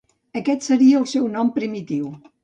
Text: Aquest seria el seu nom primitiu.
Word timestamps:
Aquest 0.39 0.63
seria 0.67 0.95
el 1.01 1.05
seu 1.11 1.27
nom 1.33 1.51
primitiu. 1.59 2.09